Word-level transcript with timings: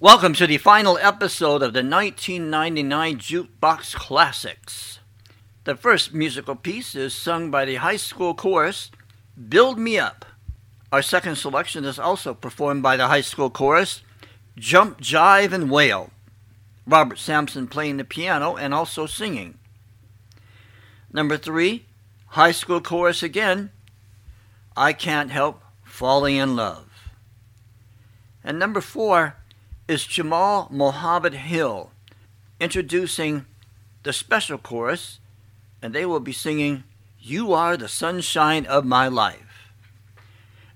Welcome 0.00 0.34
to 0.34 0.46
the 0.46 0.58
final 0.58 0.98
episode 0.98 1.62
of 1.62 1.72
the 1.72 1.82
1999 1.82 3.18
Jukebox 3.18 3.96
Classics. 3.96 5.00
The 5.64 5.74
first 5.74 6.14
musical 6.14 6.54
piece 6.54 6.94
is 6.94 7.12
sung 7.12 7.50
by 7.50 7.64
the 7.64 7.76
high 7.76 7.96
school 7.96 8.34
chorus, 8.34 8.92
Build 9.48 9.80
Me 9.80 9.98
Up. 9.98 10.24
Our 10.92 11.02
second 11.02 11.34
selection 11.36 11.84
is 11.84 11.98
also 11.98 12.34
performed 12.34 12.84
by 12.84 12.96
the 12.96 13.08
high 13.08 13.20
school 13.20 13.50
chorus, 13.50 14.02
Jump, 14.56 15.00
Jive, 15.00 15.52
and 15.52 15.68
Wail. 15.72 16.10
Robert 16.86 17.18
Sampson 17.18 17.66
playing 17.66 17.96
the 17.96 18.04
piano 18.04 18.56
and 18.56 18.72
also 18.72 19.06
singing. 19.06 19.58
Number 21.12 21.36
three, 21.36 21.84
high 22.28 22.52
school 22.52 22.80
chorus 22.80 23.22
again, 23.22 23.70
I 24.76 24.92
Can't 24.94 25.30
Help 25.30 25.62
Falling 25.84 26.36
in 26.36 26.56
Love. 26.56 26.88
And 28.42 28.58
number 28.58 28.80
four, 28.80 29.36
is 29.88 30.06
Jamal 30.06 30.68
Mohammed 30.70 31.34
Hill 31.34 31.90
introducing 32.58 33.44
the 34.04 34.12
special 34.12 34.56
chorus, 34.56 35.18
and 35.82 35.94
they 35.94 36.06
will 36.06 36.20
be 36.20 36.32
singing 36.32 36.84
You 37.20 37.52
Are 37.52 37.76
the 37.76 37.88
Sunshine 37.88 38.64
of 38.64 38.86
My 38.86 39.08
Life. 39.08 39.70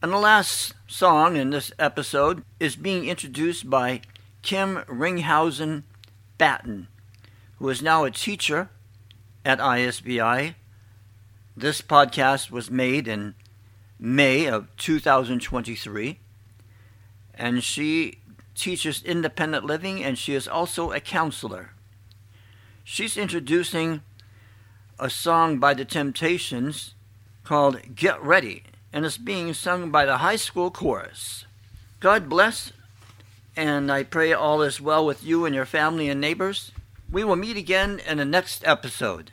And 0.00 0.12
the 0.12 0.18
last 0.18 0.74
song 0.86 1.36
in 1.36 1.50
this 1.50 1.72
episode 1.78 2.44
is 2.60 2.76
being 2.76 3.08
introduced 3.08 3.68
by 3.68 4.02
Kim 4.42 4.76
Ringhausen 4.86 5.82
Batten, 6.38 6.86
who 7.58 7.68
is 7.68 7.82
now 7.82 8.04
a 8.04 8.10
teacher 8.10 8.68
at 9.44 9.58
ISBI. 9.58 10.54
This 11.56 11.80
podcast 11.80 12.50
was 12.50 12.70
made 12.70 13.08
in 13.08 13.34
May 13.98 14.46
of 14.46 14.74
2023, 14.76 16.18
and 17.34 17.62
she 17.62 18.18
teaches 18.54 19.02
independent 19.02 19.64
living 19.64 20.04
and 20.04 20.18
she 20.18 20.34
is 20.34 20.46
also 20.46 20.92
a 20.92 21.00
counselor. 21.00 21.70
She's 22.84 23.16
introducing 23.16 24.02
a 24.98 25.08
song 25.08 25.58
by 25.58 25.74
the 25.74 25.84
Temptations 25.84 26.94
called 27.44 27.94
Get 27.94 28.22
Ready, 28.22 28.64
and 28.92 29.06
it's 29.06 29.16
being 29.16 29.54
sung 29.54 29.90
by 29.90 30.04
the 30.04 30.18
high 30.18 30.36
school 30.36 30.70
chorus. 30.70 31.46
God 32.00 32.28
bless, 32.28 32.72
and 33.56 33.90
I 33.90 34.02
pray 34.02 34.32
all 34.32 34.60
is 34.62 34.80
well 34.80 35.06
with 35.06 35.24
you 35.24 35.46
and 35.46 35.54
your 35.54 35.66
family 35.66 36.08
and 36.08 36.20
neighbors. 36.20 36.72
We 37.12 37.24
will 37.24 37.36
meet 37.36 37.56
again 37.56 38.00
in 38.06 38.18
the 38.18 38.24
next 38.24 38.64
episode. 38.64 39.32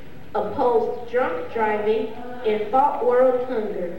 opposed 0.33 1.11
drunk 1.11 1.53
driving, 1.53 2.07
and 2.45 2.71
fought 2.71 3.05
world 3.05 3.47
hunger. 3.47 3.95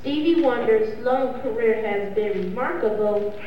Stevie 0.00 0.40
Wonder's 0.42 0.98
long 1.04 1.40
career 1.40 1.84
has 1.86 2.14
been 2.14 2.44
remarkable, 2.44 3.38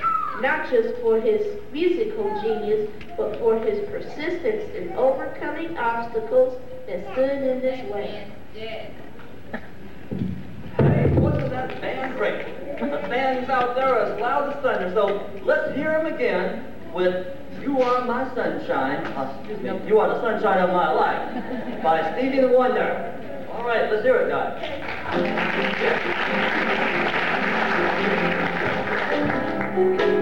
not 0.41 0.69
just 0.69 0.95
for 1.01 1.19
his 1.19 1.59
musical 1.71 2.25
genius, 2.41 2.89
but 3.17 3.37
for 3.39 3.57
his 3.57 3.87
persistence 3.89 4.75
in 4.75 4.91
overcoming 4.93 5.77
obstacles 5.77 6.61
that 6.87 7.11
stood 7.13 7.41
in 7.41 7.61
his 7.61 7.91
way. 7.91 8.27
Hey 10.77 11.07
what's 11.13 11.49
that 11.49 11.81
band 11.81 12.17
great. 12.17 12.45
The 12.81 13.07
band's 13.07 13.47
out 13.49 13.75
there 13.75 13.99
as 13.99 14.19
loud 14.19 14.55
as 14.55 14.63
thunder, 14.63 14.91
so 14.93 15.29
let's 15.45 15.75
hear 15.75 15.91
them 15.91 16.11
again 16.11 16.65
with 16.93 17.27
you 17.61 17.79
Are 17.81 18.05
My 18.05 18.33
Sunshine, 18.33 19.05
uh, 19.13 19.37
excuse 19.37 19.61
me, 19.61 19.87
You 19.87 19.99
Are 19.99 20.09
the 20.09 20.21
Sunshine 20.21 20.59
of 20.59 20.71
My 20.71 20.91
Life 20.91 21.83
by 21.83 22.11
Stevie 22.13 22.45
Wonder. 22.45 23.47
All 23.53 23.63
right, 23.63 23.91
let's 23.91 24.03
hear 24.03 24.15
it, 24.15 24.29
guys. 24.29 24.57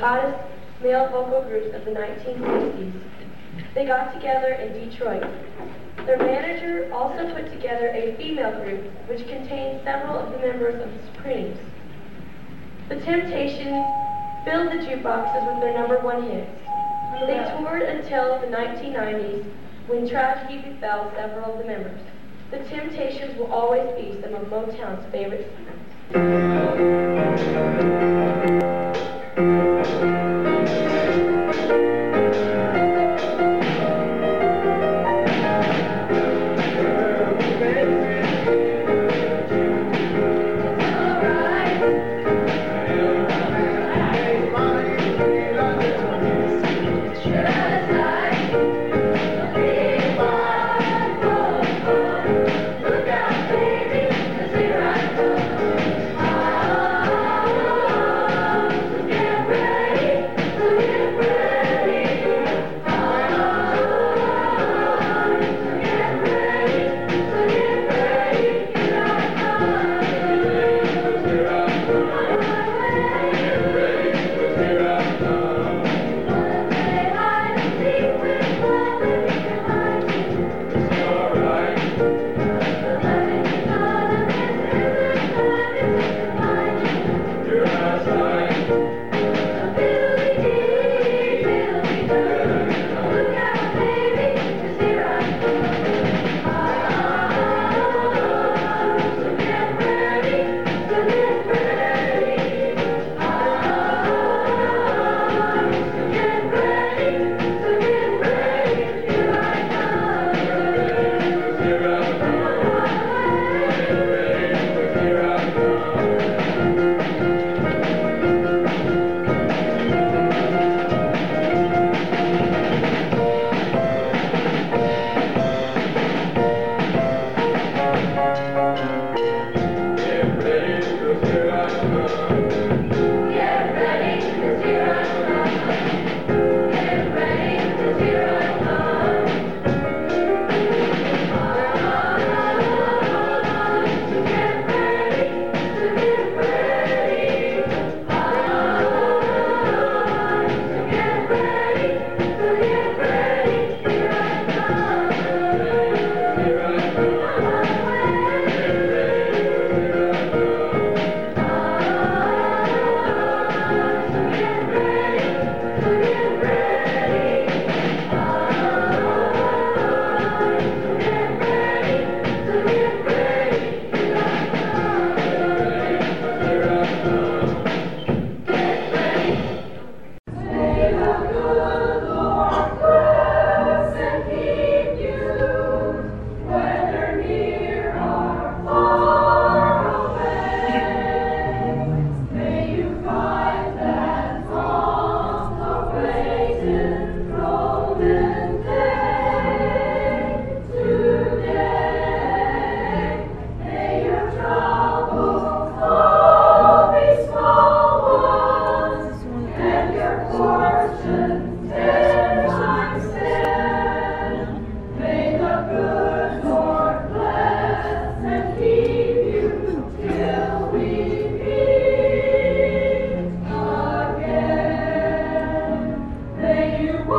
the 0.00 0.06
hottest 0.06 0.38
male 0.82 1.08
vocal 1.10 1.42
groups 1.42 1.74
of 1.74 1.84
the 1.84 1.90
1960s. 1.90 2.92
They 3.74 3.84
got 3.84 4.14
together 4.14 4.52
in 4.52 4.72
Detroit. 4.72 5.22
Their 6.06 6.16
manager 6.16 6.90
also 6.92 7.34
put 7.34 7.52
together 7.52 7.88
a 7.88 8.16
female 8.16 8.52
group 8.62 8.82
which 9.08 9.28
contained 9.28 9.82
several 9.84 10.18
of 10.18 10.32
the 10.32 10.38
members 10.38 10.82
of 10.82 10.90
the 10.90 10.98
Supremes. 11.06 11.58
The 12.88 12.96
Temptations 12.96 13.84
filled 14.46 14.72
the 14.72 14.80
jukeboxes 14.88 15.52
with 15.52 15.60
their 15.60 15.74
number 15.74 15.98
one 16.00 16.22
hits. 16.30 16.50
They 17.26 17.36
toured 17.58 17.82
until 17.82 18.40
the 18.40 18.46
1990s 18.46 19.44
when 19.86 20.08
tragedy 20.08 20.62
befell 20.62 21.12
several 21.14 21.52
of 21.52 21.58
the 21.58 21.64
members. 21.64 22.00
The 22.50 22.60
Temptations 22.70 23.36
will 23.36 23.52
always 23.52 23.86
be 24.00 24.18
some 24.22 24.34
of 24.34 24.48
Motown's 24.48 25.04
favorite 25.12 25.46
Música 29.40 30.39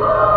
Whoa! 0.02 0.31